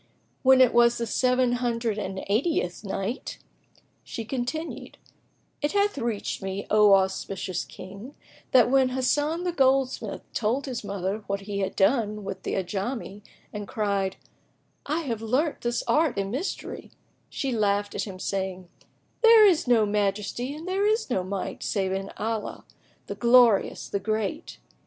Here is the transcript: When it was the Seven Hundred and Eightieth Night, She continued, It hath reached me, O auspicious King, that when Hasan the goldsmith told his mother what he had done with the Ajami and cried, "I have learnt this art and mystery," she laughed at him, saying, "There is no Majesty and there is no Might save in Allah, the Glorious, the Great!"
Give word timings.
When 0.41 0.61
it 0.61 0.73
was 0.73 0.97
the 0.97 1.05
Seven 1.05 1.51
Hundred 1.51 1.99
and 1.99 2.23
Eightieth 2.25 2.83
Night, 2.83 3.37
She 4.03 4.25
continued, 4.25 4.97
It 5.61 5.73
hath 5.73 5.95
reached 5.99 6.41
me, 6.41 6.65
O 6.71 6.95
auspicious 6.95 7.63
King, 7.65 8.15
that 8.51 8.71
when 8.71 8.89
Hasan 8.89 9.43
the 9.43 9.51
goldsmith 9.51 10.23
told 10.33 10.65
his 10.65 10.83
mother 10.83 11.19
what 11.27 11.41
he 11.41 11.59
had 11.59 11.75
done 11.75 12.23
with 12.23 12.41
the 12.41 12.55
Ajami 12.55 13.21
and 13.53 13.67
cried, 13.67 14.15
"I 14.87 15.01
have 15.01 15.21
learnt 15.21 15.61
this 15.61 15.83
art 15.87 16.17
and 16.17 16.31
mystery," 16.31 16.89
she 17.29 17.51
laughed 17.51 17.93
at 17.93 18.05
him, 18.07 18.17
saying, 18.17 18.69
"There 19.21 19.45
is 19.45 19.67
no 19.67 19.85
Majesty 19.85 20.55
and 20.55 20.67
there 20.67 20.87
is 20.87 21.11
no 21.11 21.23
Might 21.23 21.61
save 21.61 21.91
in 21.91 22.09
Allah, 22.17 22.65
the 23.05 23.13
Glorious, 23.13 23.87
the 23.87 23.99
Great!" 23.99 24.57